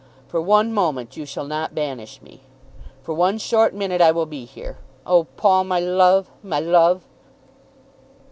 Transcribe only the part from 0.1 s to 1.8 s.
"For one moment you shall not